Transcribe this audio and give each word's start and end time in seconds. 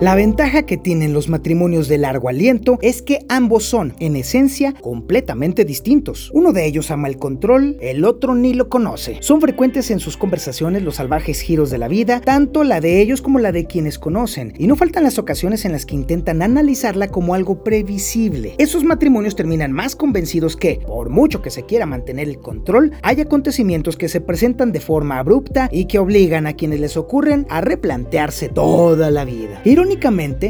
La 0.00 0.14
ventaja 0.14 0.62
que 0.62 0.76
tienen 0.76 1.12
los 1.12 1.28
matrimonios 1.28 1.88
de 1.88 1.98
largo 1.98 2.28
aliento 2.28 2.78
es 2.82 3.02
que 3.02 3.18
ambos 3.28 3.64
son, 3.64 3.94
en 3.98 4.14
esencia, 4.14 4.72
completamente 4.74 5.64
distintos. 5.64 6.30
Uno 6.32 6.52
de 6.52 6.66
ellos 6.66 6.92
ama 6.92 7.08
el 7.08 7.16
control, 7.16 7.76
el 7.80 8.04
otro 8.04 8.36
ni 8.36 8.54
lo 8.54 8.68
conoce. 8.68 9.18
Son 9.22 9.40
frecuentes 9.40 9.90
en 9.90 9.98
sus 9.98 10.16
conversaciones 10.16 10.84
los 10.84 10.94
salvajes 10.94 11.40
giros 11.40 11.70
de 11.70 11.78
la 11.78 11.88
vida, 11.88 12.20
tanto 12.20 12.62
la 12.62 12.80
de 12.80 13.00
ellos 13.00 13.22
como 13.22 13.40
la 13.40 13.50
de 13.50 13.64
quienes 13.64 13.98
conocen, 13.98 14.54
y 14.56 14.68
no 14.68 14.76
faltan 14.76 15.02
las 15.02 15.18
ocasiones 15.18 15.64
en 15.64 15.72
las 15.72 15.84
que 15.84 15.96
intentan 15.96 16.42
analizarla 16.42 17.08
como 17.08 17.34
algo 17.34 17.64
previsible. 17.64 18.54
Esos 18.58 18.84
matrimonios 18.84 19.34
terminan 19.34 19.72
más 19.72 19.96
convencidos 19.96 20.56
que, 20.56 20.78
por 20.86 21.08
mucho 21.08 21.42
que 21.42 21.50
se 21.50 21.64
quiera 21.64 21.86
mantener 21.86 22.28
el 22.28 22.38
control, 22.38 22.92
hay 23.02 23.20
acontecimientos 23.20 23.96
que 23.96 24.08
se 24.08 24.20
presentan 24.20 24.70
de 24.70 24.78
forma 24.78 25.18
abrupta 25.18 25.68
y 25.72 25.86
que 25.86 25.98
obligan 25.98 26.46
a 26.46 26.52
quienes 26.52 26.78
les 26.78 26.96
ocurren 26.96 27.48
a 27.50 27.60
replantearse 27.60 28.48
toda 28.48 29.10
la 29.10 29.24
vida. 29.24 29.60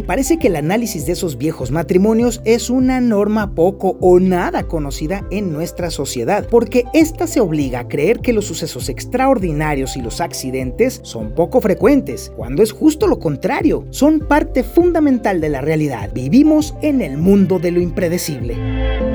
Parece 0.06 0.38
que 0.38 0.48
el 0.48 0.56
análisis 0.56 1.06
de 1.06 1.12
esos 1.12 1.38
viejos 1.38 1.70
matrimonios 1.70 2.40
es 2.44 2.70
una 2.70 3.00
norma 3.00 3.54
poco 3.54 3.96
o 4.00 4.20
nada 4.20 4.64
conocida 4.64 5.26
en 5.30 5.52
nuestra 5.52 5.90
sociedad, 5.90 6.46
porque 6.50 6.84
esta 6.92 7.26
se 7.26 7.40
obliga 7.40 7.80
a 7.80 7.88
creer 7.88 8.20
que 8.20 8.32
los 8.32 8.46
sucesos 8.46 8.88
extraordinarios 8.88 9.96
y 9.96 10.02
los 10.02 10.20
accidentes 10.20 11.00
son 11.02 11.34
poco 11.34 11.60
frecuentes, 11.60 12.32
cuando 12.36 12.62
es 12.62 12.72
justo 12.72 13.06
lo 13.06 13.18
contrario, 13.18 13.86
son 13.90 14.20
parte 14.20 14.62
fundamental 14.64 15.40
de 15.40 15.48
la 15.48 15.60
realidad. 15.60 16.10
Vivimos 16.12 16.74
en 16.82 17.00
el 17.00 17.16
mundo 17.16 17.58
de 17.58 17.70
lo 17.70 17.80
impredecible. 17.80 19.07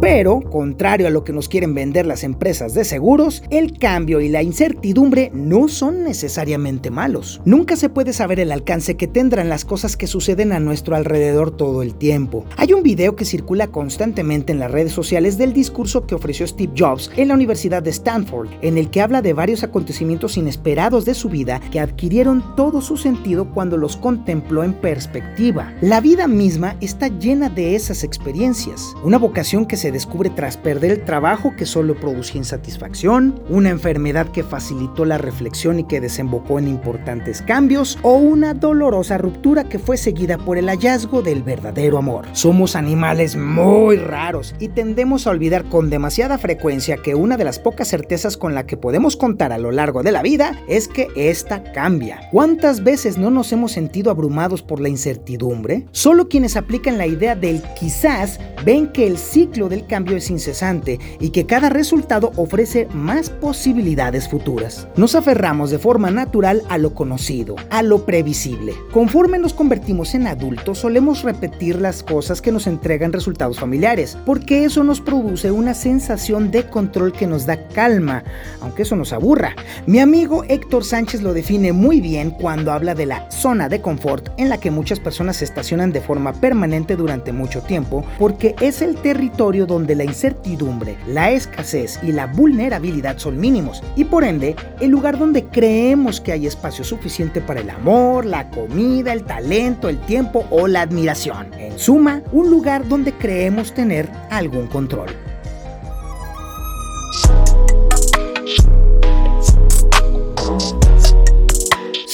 Pero, 0.00 0.40
contrario 0.40 1.08
a 1.08 1.10
lo 1.10 1.24
que 1.24 1.32
nos 1.32 1.48
quieren 1.48 1.74
vender 1.74 2.06
las 2.06 2.22
empresas 2.22 2.72
de 2.72 2.84
seguros, 2.84 3.42
el 3.50 3.78
cambio 3.78 4.20
y 4.20 4.28
la 4.28 4.44
incertidumbre 4.44 5.32
no 5.34 5.66
son 5.66 6.04
necesariamente 6.04 6.90
malos. 6.90 7.40
Nunca 7.44 7.74
se 7.74 7.88
puede 7.88 8.12
saber 8.12 8.38
el 8.38 8.52
alcance 8.52 8.96
que 8.96 9.08
tendrán 9.08 9.48
las 9.48 9.64
cosas 9.64 9.96
que 9.96 10.06
suceden 10.06 10.52
a 10.52 10.60
nuestro 10.60 10.94
alrededor 10.94 11.50
todo 11.50 11.82
el 11.82 11.96
tiempo. 11.96 12.44
Hay 12.56 12.72
un 12.74 12.84
video 12.84 13.16
que 13.16 13.24
circula 13.24 13.66
constantemente 13.66 14.52
en 14.52 14.60
las 14.60 14.70
redes 14.70 14.92
sociales 14.92 15.36
del 15.36 15.52
discurso 15.52 16.06
que 16.06 16.14
ofreció 16.14 16.46
Steve 16.46 16.72
Jobs 16.78 17.10
en 17.16 17.28
la 17.28 17.34
Universidad 17.34 17.82
de 17.82 17.90
Stanford, 17.90 18.48
en 18.62 18.78
el 18.78 18.90
que 18.90 19.00
habla 19.00 19.20
de 19.20 19.32
varios 19.32 19.64
acontecimientos 19.64 20.36
inesperados 20.36 21.06
de 21.06 21.14
su 21.14 21.28
vida 21.28 21.60
que 21.72 21.80
adquirieron 21.80 22.54
todo 22.54 22.80
su 22.82 22.96
sentido 22.96 23.52
cuando 23.52 23.76
los 23.76 23.96
contempló 23.96 24.62
en 24.62 24.74
perspectiva. 24.74 25.74
La 25.80 26.00
vida 26.00 26.28
misma 26.28 26.76
está 26.80 27.08
llena 27.08 27.48
de 27.48 27.74
esas 27.74 28.04
experiencias, 28.04 28.94
una 29.02 29.18
vocación 29.18 29.66
que 29.66 29.76
se 29.76 29.87
descubre 29.92 30.30
tras 30.30 30.56
perder 30.56 30.90
el 30.92 31.04
trabajo 31.04 31.54
que 31.56 31.66
solo 31.66 31.94
producía 31.94 32.38
insatisfacción, 32.38 33.42
una 33.48 33.70
enfermedad 33.70 34.28
que 34.28 34.42
facilitó 34.42 35.04
la 35.04 35.18
reflexión 35.18 35.80
y 35.80 35.84
que 35.84 36.00
desembocó 36.00 36.58
en 36.58 36.68
importantes 36.68 37.42
cambios, 37.42 37.98
o 38.02 38.14
una 38.14 38.54
dolorosa 38.54 39.18
ruptura 39.18 39.68
que 39.68 39.78
fue 39.78 39.96
seguida 39.96 40.38
por 40.38 40.58
el 40.58 40.68
hallazgo 40.68 41.22
del 41.22 41.42
verdadero 41.42 41.98
amor. 41.98 42.26
Somos 42.32 42.76
animales 42.76 43.36
muy 43.36 43.96
raros 43.96 44.54
y 44.58 44.68
tendemos 44.68 45.26
a 45.26 45.30
olvidar 45.30 45.64
con 45.64 45.90
demasiada 45.90 46.38
frecuencia 46.38 46.96
que 46.96 47.14
una 47.14 47.36
de 47.36 47.44
las 47.44 47.58
pocas 47.58 47.88
certezas 47.88 48.36
con 48.36 48.54
la 48.54 48.66
que 48.66 48.76
podemos 48.76 49.16
contar 49.16 49.52
a 49.52 49.58
lo 49.58 49.70
largo 49.70 50.02
de 50.02 50.12
la 50.12 50.22
vida 50.22 50.52
es 50.68 50.88
que 50.88 51.08
esta 51.16 51.62
cambia. 51.72 52.20
¿Cuántas 52.30 52.82
veces 52.84 53.18
no 53.18 53.30
nos 53.30 53.52
hemos 53.52 53.72
sentido 53.72 54.10
abrumados 54.10 54.62
por 54.62 54.80
la 54.80 54.88
incertidumbre? 54.88 55.86
Solo 55.92 56.28
quienes 56.28 56.56
aplican 56.56 56.98
la 56.98 57.06
idea 57.06 57.34
del 57.34 57.62
quizás 57.78 58.38
ven 58.64 58.88
que 58.88 59.06
el 59.06 59.18
ciclo 59.18 59.68
del 59.78 59.86
cambio 59.86 60.16
es 60.16 60.30
incesante 60.30 60.98
y 61.20 61.30
que 61.30 61.46
cada 61.46 61.68
resultado 61.68 62.32
ofrece 62.36 62.88
más 62.92 63.30
posibilidades 63.30 64.28
futuras. 64.28 64.88
Nos 64.96 65.14
aferramos 65.14 65.70
de 65.70 65.78
forma 65.78 66.10
natural 66.10 66.62
a 66.68 66.78
lo 66.78 66.94
conocido, 66.94 67.54
a 67.70 67.82
lo 67.82 68.04
previsible. 68.04 68.74
Conforme 68.92 69.38
nos 69.38 69.54
convertimos 69.54 70.14
en 70.14 70.26
adultos, 70.26 70.78
solemos 70.78 71.22
repetir 71.22 71.80
las 71.80 72.02
cosas 72.02 72.42
que 72.42 72.52
nos 72.52 72.66
entregan 72.66 73.12
resultados 73.12 73.60
familiares, 73.60 74.18
porque 74.26 74.64
eso 74.64 74.82
nos 74.82 75.00
produce 75.00 75.50
una 75.50 75.74
sensación 75.74 76.50
de 76.50 76.66
control 76.68 77.12
que 77.12 77.26
nos 77.26 77.46
da 77.46 77.68
calma, 77.68 78.24
aunque 78.60 78.82
eso 78.82 78.96
nos 78.96 79.12
aburra. 79.12 79.54
Mi 79.86 80.00
amigo 80.00 80.44
Héctor 80.48 80.84
Sánchez 80.84 81.22
lo 81.22 81.34
define 81.34 81.72
muy 81.72 82.00
bien 82.00 82.30
cuando 82.30 82.72
habla 82.72 82.94
de 82.94 83.06
la 83.06 83.30
zona 83.30 83.68
de 83.68 83.80
confort 83.80 84.30
en 84.38 84.48
la 84.48 84.58
que 84.58 84.72
muchas 84.72 84.98
personas 84.98 85.36
se 85.36 85.44
estacionan 85.44 85.92
de 85.92 86.00
forma 86.00 86.32
permanente 86.32 86.96
durante 86.96 87.32
mucho 87.32 87.62
tiempo, 87.62 88.04
porque 88.18 88.56
es 88.60 88.82
el 88.82 88.96
territorio 88.96 89.66
donde 89.68 89.94
la 89.94 90.02
incertidumbre, 90.02 90.98
la 91.06 91.30
escasez 91.30 92.00
y 92.02 92.10
la 92.10 92.26
vulnerabilidad 92.26 93.18
son 93.18 93.38
mínimos 93.38 93.80
y 93.94 94.04
por 94.04 94.24
ende 94.24 94.56
el 94.80 94.90
lugar 94.90 95.16
donde 95.16 95.44
creemos 95.44 96.20
que 96.20 96.32
hay 96.32 96.48
espacio 96.48 96.82
suficiente 96.82 97.40
para 97.40 97.60
el 97.60 97.70
amor, 97.70 98.26
la 98.26 98.50
comida, 98.50 99.12
el 99.12 99.22
talento, 99.22 99.88
el 99.88 100.00
tiempo 100.00 100.44
o 100.50 100.66
la 100.66 100.80
admiración. 100.80 101.54
En 101.54 101.78
suma, 101.78 102.22
un 102.32 102.50
lugar 102.50 102.88
donde 102.88 103.12
creemos 103.12 103.72
tener 103.72 104.08
algún 104.30 104.66
control. 104.66 105.10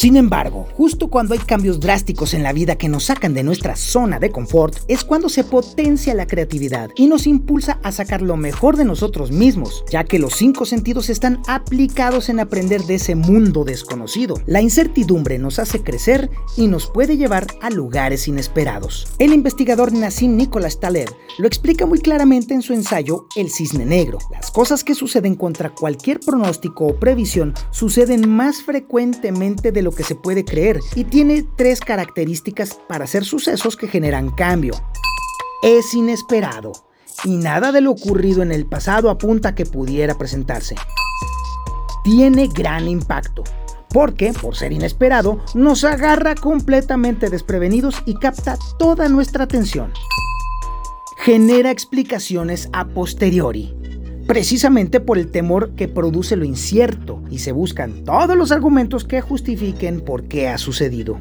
Sin 0.05 0.17
embargo, 0.17 0.69
justo 0.77 1.09
cuando 1.09 1.33
hay 1.33 1.41
cambios 1.41 1.81
drásticos 1.81 2.35
en 2.35 2.43
la 2.43 2.53
vida 2.53 2.77
que 2.77 2.91
nos 2.91 3.05
sacan 3.05 3.33
de 3.33 3.43
nuestra 3.43 3.75
zona 3.75 4.19
de 4.19 4.29
confort, 4.29 4.77
es 4.87 5.03
cuando 5.03 5.31
se 5.31 5.45
potencia 5.45 6.13
la 6.13 6.27
creatividad 6.27 6.91
y 6.95 7.07
nos 7.07 7.27
impulsa 7.27 7.81
a 7.83 7.91
sacar 7.91 8.21
lo 8.21 8.37
mejor 8.37 8.77
de 8.77 8.85
nosotros 8.85 9.33
mismos, 9.33 9.83
ya 9.91 10.05
que 10.05 10.19
los 10.19 10.35
cinco 10.35 10.67
sentidos 10.67 11.09
están 11.09 11.41
aplicados 11.49 12.29
en 12.29 12.39
aprender 12.39 12.83
de 12.83 12.97
ese 12.97 13.15
mundo 13.15 13.65
desconocido. 13.65 14.35
La 14.45 14.61
incertidumbre 14.61 15.39
nos 15.39 15.59
hace 15.59 15.83
crecer 15.83 16.29
y 16.55 16.67
nos 16.67 16.87
puede 16.87 17.17
llevar 17.17 17.47
a 17.63 17.71
lugares 17.71 18.29
inesperados. 18.29 19.07
El 19.19 19.33
investigador 19.33 19.91
Nassim 19.95 20.37
Nicholas 20.37 20.81
Taleb 20.81 21.09
lo 21.39 21.47
explica 21.47 21.87
muy 21.87 22.01
claramente 22.01 22.53
en 22.53 22.61
su 22.61 22.75
ensayo 22.75 23.27
El 23.37 23.49
cisne 23.49 23.87
negro. 23.87 24.19
Las 24.31 24.51
cosas 24.51 24.85
que 24.85 24.95
suceden 24.95 25.35
contra 25.35 25.71
cualquier 25.71 26.21
pronóstico 26.21 26.89
o 26.89 26.97
previsión 27.01 27.55
suceden 27.71 28.29
más 28.29 28.63
frecuentemente 28.63 29.73
de 29.73 29.94
que 29.95 30.05
se 30.05 30.15
puede 30.15 30.45
creer 30.45 30.81
y 30.95 31.05
tiene 31.05 31.45
tres 31.57 31.81
características 31.81 32.79
para 32.89 33.07
ser 33.07 33.25
sucesos 33.25 33.77
que 33.77 33.89
generan 33.89 34.31
cambio. 34.31 34.75
Es 35.63 35.95
inesperado 35.95 36.73
y 37.25 37.37
nada 37.37 37.73
de 37.73 37.81
lo 37.81 37.93
ocurrido 37.93 38.43
en 38.43 38.53
el 38.53 38.67
pasado 38.67 39.11
apunta 39.11 39.51
a 39.51 39.55
que 39.55 39.67
pudiera 39.67 40.17
presentarse. 40.17 40.77
Tiene 42.03 42.49
gran 42.49 42.89
impacto 42.89 43.45
porque, 43.93 44.33
por 44.33 44.57
ser 44.57 44.73
inesperado, 44.73 45.41
nos 45.55 45.85
agarra 45.85 46.35
completamente 46.35 47.31
desprevenidos 47.31 48.03
y 48.07 48.15
capta 48.15 48.59
toda 48.79 49.09
nuestra 49.09 49.45
atención. 49.45 49.93
Genera 51.19 51.71
explicaciones 51.71 52.69
a 52.73 52.87
posteriori 52.87 53.84
precisamente 54.27 55.01
por 55.01 55.19
el 55.19 55.31
temor 55.31 55.71
que 55.75 55.89
produce 55.89 56.37
lo 56.37 56.45
incierto 56.45 57.23
y 57.31 57.39
se 57.39 57.53
buscan 57.53 58.05
todos 58.05 58.37
los 58.37 58.53
argumentos 58.53 59.05
que 59.05 59.21
justifiquen 59.21 60.01
por 60.01 60.25
qué 60.25 60.49
ha 60.49 60.59
sucedido. 60.59 61.19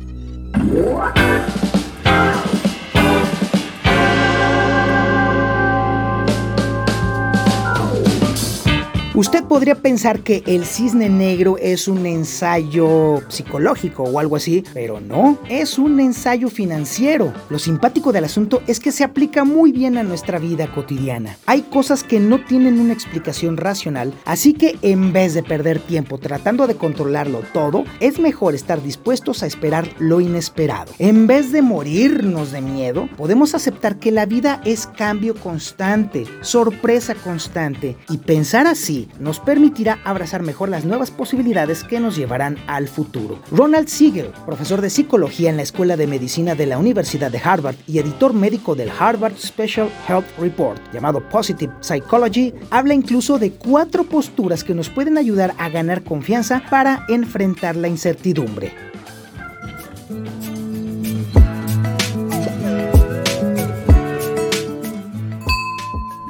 Usted 9.24 9.46
podría 9.46 9.76
pensar 9.76 10.20
que 10.20 10.44
el 10.48 10.66
cisne 10.66 11.08
negro 11.08 11.56
es 11.58 11.88
un 11.88 12.06
ensayo 12.06 13.22
psicológico 13.30 14.04
o 14.04 14.20
algo 14.20 14.36
así, 14.36 14.66
pero 14.74 15.00
no, 15.00 15.40
es 15.50 15.80
un 15.80 16.02
ensayo 16.02 16.50
financiero. 16.50 17.32
Lo 17.50 17.58
simpático 17.58 18.12
del 18.12 18.26
asunto 18.26 18.62
es 18.68 18.82
que 18.82 18.92
se 18.92 19.06
aplica 19.06 19.46
muy 19.46 19.72
bien 19.72 19.98
a 19.98 20.04
nuestra 20.04 20.40
vida 20.40 20.68
cotidiana. 20.68 21.38
Hay 21.46 21.62
cosas 21.62 22.04
que 22.04 22.20
no 22.20 22.44
tienen 22.44 22.82
una 22.82 22.92
explicación 22.92 23.56
racional, 23.56 24.14
así 24.26 24.56
que 24.56 24.78
en 24.82 25.14
vez 25.14 25.34
de 25.36 25.42
perder 25.42 25.80
tiempo 25.80 26.18
tratando 26.18 26.68
de 26.68 26.76
controlarlo 26.76 27.44
todo, 27.54 27.86
es 28.02 28.20
mejor 28.20 28.56
estar 28.56 28.84
dispuestos 28.84 29.42
a 29.42 29.48
esperar 29.48 29.88
lo 30.00 30.20
inesperado. 30.20 30.92
En 31.00 31.28
vez 31.28 31.54
de 31.54 31.62
morirnos 31.62 32.52
de 32.52 32.60
miedo, 32.60 33.08
podemos 33.16 33.56
aceptar 33.56 34.00
que 34.00 34.12
la 34.12 34.26
vida 34.26 34.60
es 34.66 34.86
cambio 34.86 35.34
constante, 35.34 36.26
sorpresa 36.42 37.16
constante, 37.16 37.96
y 38.10 38.18
pensar 38.18 38.68
así 38.68 39.08
nos 39.20 39.40
permitirá 39.40 40.00
abrazar 40.04 40.42
mejor 40.42 40.70
las 40.70 40.86
nuevas 40.86 41.12
posibilidades 41.12 41.84
que 41.84 42.00
nos 42.00 42.16
llevarán 42.16 42.58
al 42.68 42.88
futuro. 42.88 43.40
Ronald 43.52 43.88
Siegel, 43.88 44.32
profesor 44.46 44.82
de 44.82 44.90
psicología 44.90 45.50
en 45.50 45.58
la 45.58 45.64
Escuela 45.64 45.98
de 45.98 46.08
Medicina 46.08 46.56
de 46.56 46.66
la 46.66 46.78
Universidad 46.78 47.32
de 47.32 47.42
Harvard 47.44 47.76
y 47.88 48.00
editor 48.00 48.34
médico 48.34 48.76
del 48.76 48.92
Harvard 48.98 49.38
Special 49.38 49.90
Health 50.08 50.26
Report, 50.40 50.82
llamado 50.94 51.28
Positive 51.30 51.74
Psychology, 51.82 52.54
habla 52.70 52.94
incluso 52.94 53.40
de 53.40 53.52
cuatro 53.52 54.04
posturas 54.04 54.64
que 54.64 54.76
nos 54.76 54.90
pueden 54.90 55.18
ayudar 55.18 55.54
a 55.58 55.70
ganar 55.70 56.04
confianza 56.04 56.64
para 56.70 57.06
enfrentar 57.10 57.76
la 57.76 57.88
incertidumbre. 57.88 58.93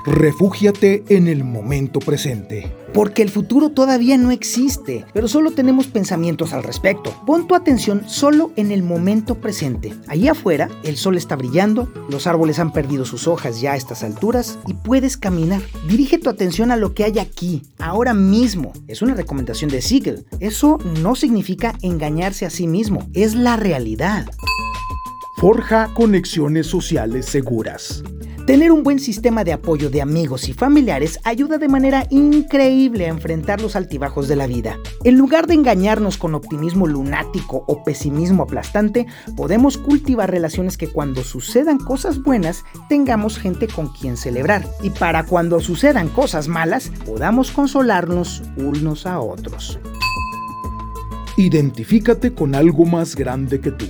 Refúgiate 0.05 1.05
en 1.07 1.29
el 1.29 1.45
momento 1.45 1.99
presente. 1.99 2.69
Porque 2.93 3.21
el 3.21 3.29
futuro 3.29 3.69
todavía 3.69 4.17
no 4.17 4.31
existe, 4.31 5.05
pero 5.13 5.29
solo 5.29 5.51
tenemos 5.51 5.87
pensamientos 5.87 6.51
al 6.51 6.61
respecto. 6.61 7.13
Pon 7.25 7.47
tu 7.47 7.55
atención 7.55 8.03
solo 8.07 8.51
en 8.57 8.71
el 8.71 8.83
momento 8.83 9.35
presente. 9.35 9.93
Allí 10.07 10.27
afuera, 10.27 10.69
el 10.83 10.97
sol 10.97 11.15
está 11.15 11.37
brillando, 11.37 11.89
los 12.09 12.27
árboles 12.27 12.59
han 12.59 12.73
perdido 12.73 13.05
sus 13.05 13.29
hojas 13.29 13.61
ya 13.61 13.71
a 13.71 13.75
estas 13.77 14.03
alturas 14.03 14.59
y 14.67 14.73
puedes 14.73 15.15
caminar. 15.15 15.61
Dirige 15.87 16.17
tu 16.17 16.29
atención 16.29 16.71
a 16.71 16.75
lo 16.75 16.93
que 16.93 17.05
hay 17.05 17.19
aquí, 17.19 17.61
ahora 17.79 18.13
mismo. 18.13 18.73
Es 18.89 19.01
una 19.01 19.13
recomendación 19.13 19.71
de 19.71 19.81
Siegel. 19.81 20.25
Eso 20.41 20.79
no 21.01 21.15
significa 21.15 21.75
engañarse 21.81 22.45
a 22.45 22.49
sí 22.49 22.67
mismo, 22.67 23.07
es 23.13 23.35
la 23.35 23.55
realidad. 23.55 24.25
Forja 25.37 25.93
conexiones 25.93 26.67
sociales 26.67 27.25
seguras. 27.25 28.03
Tener 28.45 28.73
un 28.73 28.83
buen 28.83 28.99
sistema 28.99 29.45
de 29.45 29.53
apoyo 29.53 29.89
de 29.89 30.01
amigos 30.01 30.49
y 30.49 30.53
familiares 30.53 31.17
ayuda 31.23 31.57
de 31.57 31.69
manera 31.69 32.05
increíble 32.09 33.05
a 33.05 33.09
enfrentar 33.09 33.61
los 33.61 33.77
altibajos 33.77 34.27
de 34.27 34.35
la 34.35 34.47
vida. 34.47 34.77
En 35.05 35.17
lugar 35.17 35.47
de 35.47 35.53
engañarnos 35.53 36.17
con 36.17 36.35
optimismo 36.35 36.85
lunático 36.85 37.63
o 37.67 37.85
pesimismo 37.85 38.43
aplastante, 38.43 39.07
podemos 39.37 39.77
cultivar 39.77 40.29
relaciones 40.29 40.75
que 40.75 40.89
cuando 40.89 41.23
sucedan 41.23 41.77
cosas 41.77 42.21
buenas 42.21 42.65
tengamos 42.89 43.37
gente 43.37 43.69
con 43.69 43.87
quien 43.87 44.17
celebrar 44.17 44.67
y 44.81 44.89
para 44.89 45.25
cuando 45.25 45.61
sucedan 45.61 46.09
cosas 46.09 46.49
malas 46.49 46.91
podamos 47.05 47.49
consolarnos 47.49 48.43
unos 48.57 49.05
a 49.05 49.21
otros. 49.21 49.79
Identifícate 51.37 52.33
con 52.33 52.55
algo 52.55 52.83
más 52.83 53.15
grande 53.15 53.61
que 53.61 53.71
tú. 53.71 53.85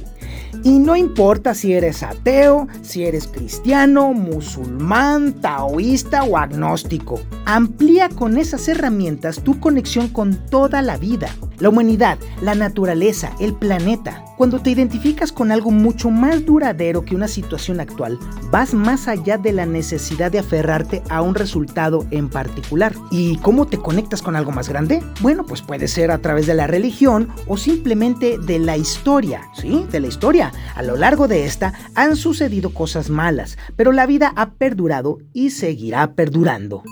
Y 0.64 0.80
no 0.80 0.96
importa 0.96 1.54
si 1.54 1.74
eres 1.74 2.04
ateo, 2.04 2.70
si 2.82 3.04
eres 3.04 3.28
cristiano, 3.28 4.14
musulmán, 4.14 5.34
taoísta 5.34 6.24
o 6.24 6.38
agnóstico. 6.38 7.20
Amplía 7.46 8.08
con 8.08 8.38
esas 8.38 8.70
herramientas 8.70 9.44
tu 9.44 9.60
conexión 9.60 10.08
con 10.08 10.36
toda 10.50 10.82
la 10.82 10.98
vida, 10.98 11.28
la 11.60 11.70
humanidad, 11.70 12.18
la 12.42 12.56
naturaleza, 12.56 13.32
el 13.40 13.54
planeta. 13.54 14.24
Cuando 14.38 14.60
te 14.60 14.72
identificas 14.72 15.32
con 15.32 15.52
algo 15.52 15.72
mucho 15.72 16.10
más 16.10 16.46
duradero 16.46 17.06
que 17.06 17.16
una 17.16 17.28
situación 17.28 17.80
actual, 17.80 18.20
vas 18.52 18.74
más 18.74 19.08
allá 19.08 19.38
de 19.38 19.54
la 19.54 19.66
necesidad 19.66 20.32
de 20.32 20.40
aferrarte 20.40 21.04
a 21.10 21.22
un 21.22 21.36
resultado 21.36 22.06
en 22.12 22.30
particular. 22.30 22.94
¿Y 23.12 23.38
cómo 23.38 23.68
te 23.68 23.78
conectas 23.78 24.22
con 24.22 24.36
algo 24.36 24.52
más 24.52 24.70
grande? 24.70 25.02
Bueno, 25.22 25.46
pues 25.46 25.62
puede 25.62 25.88
ser 25.88 26.12
a 26.12 26.18
través 26.18 26.48
de 26.48 26.56
la 26.56 26.68
religión 26.68 27.30
o 27.48 27.58
simplemente 27.58 28.38
de 28.38 28.60
la 28.60 28.76
historia, 28.76 29.42
¿sí? 29.54 29.86
De 29.92 30.00
la 30.00 30.08
historia. 30.08 30.52
A 30.76 30.82
lo 30.82 30.96
largo 30.96 31.28
de 31.28 31.46
esta 31.46 31.74
han 31.96 32.16
sucedido 32.16 32.74
cosas 32.74 33.10
malas, 33.10 33.58
pero 33.76 33.92
la 33.92 34.06
vida 34.06 34.34
ha 34.36 34.52
perdurado 34.52 35.20
y 35.32 35.52
seguirá 35.52 36.14
perdurando. 36.16 36.84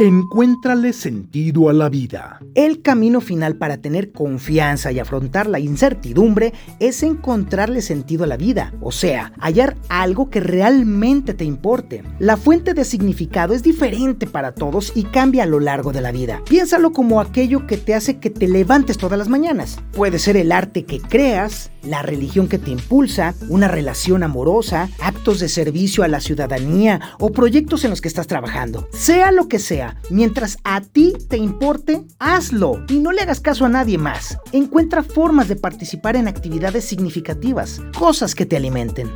Encuéntrale 0.00 0.92
sentido 0.92 1.68
a 1.68 1.72
la 1.72 1.88
vida. 1.88 2.38
El 2.54 2.82
camino 2.82 3.20
final 3.20 3.56
para 3.56 3.78
tener 3.78 4.12
confianza 4.12 4.92
y 4.92 5.00
afrontar 5.00 5.48
la 5.48 5.58
incertidumbre 5.58 6.52
es 6.78 7.02
encontrarle 7.02 7.82
sentido 7.82 8.22
a 8.22 8.28
la 8.28 8.36
vida, 8.36 8.72
o 8.80 8.92
sea, 8.92 9.32
hallar 9.40 9.76
algo 9.88 10.30
que 10.30 10.38
realmente 10.38 11.34
te 11.34 11.44
importe. 11.44 12.04
La 12.20 12.36
fuente 12.36 12.74
de 12.74 12.84
significado 12.84 13.54
es 13.54 13.64
diferente 13.64 14.28
para 14.28 14.54
todos 14.54 14.92
y 14.94 15.02
cambia 15.02 15.42
a 15.42 15.46
lo 15.46 15.58
largo 15.58 15.90
de 15.90 16.00
la 16.00 16.12
vida. 16.12 16.42
Piénsalo 16.48 16.92
como 16.92 17.20
aquello 17.20 17.66
que 17.66 17.76
te 17.76 17.96
hace 17.96 18.18
que 18.18 18.30
te 18.30 18.46
levantes 18.46 18.98
todas 18.98 19.18
las 19.18 19.28
mañanas. 19.28 19.80
Puede 19.90 20.20
ser 20.20 20.36
el 20.36 20.52
arte 20.52 20.84
que 20.84 21.00
creas, 21.00 21.72
la 21.82 22.02
religión 22.02 22.48
que 22.48 22.58
te 22.58 22.70
impulsa, 22.70 23.34
una 23.48 23.68
relación 23.68 24.22
amorosa, 24.22 24.88
actos 25.00 25.40
de 25.40 25.48
servicio 25.48 26.04
a 26.04 26.08
la 26.08 26.20
ciudadanía 26.20 27.00
o 27.18 27.30
proyectos 27.32 27.84
en 27.84 27.90
los 27.90 28.00
que 28.00 28.08
estás 28.08 28.26
trabajando. 28.26 28.88
Sea 28.92 29.32
lo 29.32 29.48
que 29.48 29.58
sea, 29.58 29.96
mientras 30.10 30.58
a 30.64 30.80
ti 30.80 31.14
te 31.28 31.36
importe, 31.36 32.04
hazlo 32.18 32.84
y 32.88 32.98
no 32.98 33.12
le 33.12 33.22
hagas 33.22 33.40
caso 33.40 33.64
a 33.64 33.68
nadie 33.68 33.98
más. 33.98 34.38
Encuentra 34.52 35.02
formas 35.02 35.48
de 35.48 35.56
participar 35.56 36.16
en 36.16 36.28
actividades 36.28 36.84
significativas, 36.84 37.80
cosas 37.96 38.34
que 38.34 38.46
te 38.46 38.56
alimenten. 38.56 39.10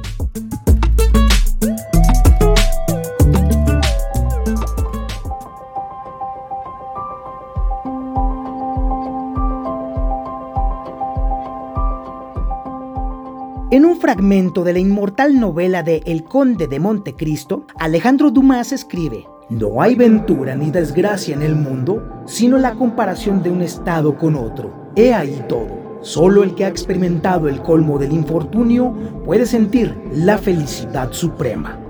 En 13.72 13.86
un 13.86 13.96
fragmento 13.96 14.64
de 14.64 14.74
la 14.74 14.80
inmortal 14.80 15.40
novela 15.40 15.82
de 15.82 16.02
El 16.04 16.24
Conde 16.24 16.66
de 16.66 16.78
Montecristo, 16.78 17.64
Alejandro 17.78 18.30
Dumas 18.30 18.70
escribe, 18.70 19.26
No 19.48 19.80
hay 19.80 19.94
ventura 19.94 20.54
ni 20.54 20.70
desgracia 20.70 21.34
en 21.34 21.40
el 21.40 21.56
mundo, 21.56 22.22
sino 22.26 22.58
la 22.58 22.74
comparación 22.74 23.42
de 23.42 23.48
un 23.48 23.62
estado 23.62 24.18
con 24.18 24.34
otro. 24.34 24.92
He 24.94 25.14
ahí 25.14 25.42
todo. 25.48 26.00
Solo 26.02 26.42
el 26.42 26.54
que 26.54 26.66
ha 26.66 26.68
experimentado 26.68 27.48
el 27.48 27.62
colmo 27.62 27.98
del 27.98 28.12
infortunio 28.12 28.92
puede 29.24 29.46
sentir 29.46 29.98
la 30.12 30.36
felicidad 30.36 31.10
suprema. 31.10 31.80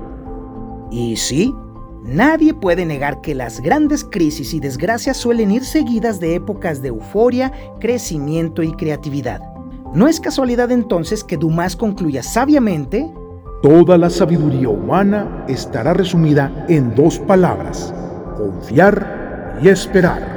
Y 0.93 1.17
sí, 1.17 1.53
nadie 2.05 2.55
puede 2.55 2.87
negar 2.87 3.21
que 3.23 3.35
las 3.35 3.61
grandes 3.61 4.05
crisis 4.05 4.55
y 4.55 4.61
desgracias 4.61 5.17
suelen 5.17 5.51
ir 5.51 5.65
seguidas 5.65 6.21
de 6.21 6.37
épocas 6.37 6.81
de 6.81 6.91
euforia, 6.91 7.51
crecimiento 7.81 8.63
y 8.63 8.71
creatividad. 8.71 9.52
No 9.95 10.09
es 10.09 10.21
casualidad 10.21 10.71
entonces 10.71 11.23
que 11.23 11.37
Dumas 11.37 11.77
concluya 11.77 12.23
sabiamente, 12.23 13.13
Toda 13.63 13.97
la 13.97 14.11
sabiduría 14.11 14.69
humana 14.69 15.45
estará 15.47 15.95
resumida 15.95 16.67
en 16.69 16.97
dos 16.97 17.21
palabras, 17.21 17.95
confiar 18.37 19.61
y 19.63 19.69
esperar. 19.69 20.32